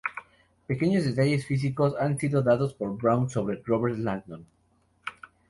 [0.65, 4.47] Pequeños detalles físicos han sido dados por Brown sobre Robert Langdon.